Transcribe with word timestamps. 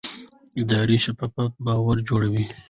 اداري 0.61 0.97
شفافیت 1.05 1.53
باور 1.65 1.97
جوړوي 2.07 2.45